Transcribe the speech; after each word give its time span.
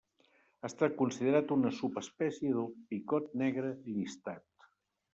Ha 0.63 0.69
estat 0.71 0.95
considerat 1.01 1.53
una 1.57 1.73
subespècie 1.81 2.57
del 2.57 2.73
picot 2.95 3.31
negre 3.45 3.75
llistat. 3.95 4.47